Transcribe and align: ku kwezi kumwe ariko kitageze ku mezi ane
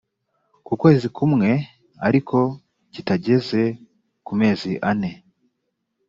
ku 0.65 0.73
kwezi 0.81 1.07
kumwe 1.17 1.49
ariko 2.07 2.37
kitageze 2.93 3.61
ku 4.25 4.31
mezi 4.39 4.71
ane 4.89 5.11